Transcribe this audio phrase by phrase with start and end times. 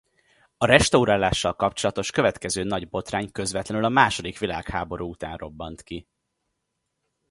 [0.57, 6.07] A restaurálással kapcsolatos következő nagy botrány közvetlenül a második világháború után robbant ki.